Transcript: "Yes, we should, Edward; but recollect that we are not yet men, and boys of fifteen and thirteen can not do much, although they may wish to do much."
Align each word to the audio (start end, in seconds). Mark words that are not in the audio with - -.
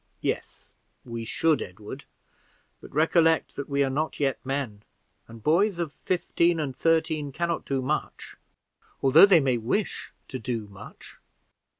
"Yes, 0.23 0.65
we 1.05 1.25
should, 1.25 1.61
Edward; 1.61 2.05
but 2.81 2.91
recollect 2.91 3.55
that 3.55 3.69
we 3.69 3.83
are 3.83 3.89
not 3.91 4.19
yet 4.19 4.43
men, 4.43 4.81
and 5.27 5.43
boys 5.43 5.77
of 5.77 5.93
fifteen 5.93 6.59
and 6.59 6.75
thirteen 6.75 7.31
can 7.31 7.49
not 7.49 7.65
do 7.65 7.83
much, 7.83 8.35
although 9.03 9.27
they 9.27 9.39
may 9.39 9.59
wish 9.59 10.11
to 10.29 10.39
do 10.39 10.65
much." 10.65 11.17